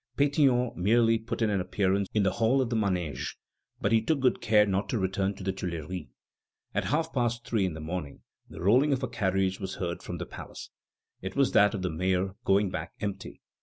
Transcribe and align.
Pétion 0.17 0.75
merely 0.75 1.19
put 1.19 1.43
in 1.43 1.51
an 1.51 1.61
appearance 1.61 2.07
in 2.11 2.23
the 2.23 2.31
Hall 2.31 2.59
of 2.59 2.71
the 2.71 2.75
Manège. 2.75 3.35
But 3.79 3.91
he 3.91 4.01
took 4.01 4.19
good 4.19 4.41
care 4.41 4.65
not 4.65 4.89
to 4.89 4.97
return 4.97 5.35
to 5.35 5.43
the 5.43 5.51
Tuileries. 5.53 6.07
At 6.73 6.85
half 6.85 7.13
past 7.13 7.45
three 7.45 7.67
in 7.67 7.75
the 7.75 7.79
morning 7.81 8.23
the 8.49 8.61
rolling 8.63 8.93
of 8.93 9.03
a 9.03 9.07
carriage 9.07 9.59
was 9.59 9.75
heard 9.75 10.01
from 10.01 10.17
the 10.17 10.25
palace. 10.25 10.71
It 11.21 11.35
was 11.35 11.51
that 11.51 11.75
of 11.75 11.83
the 11.83 11.91
mayor, 11.91 12.33
going 12.45 12.71
back 12.71 12.93
empty. 12.99 13.41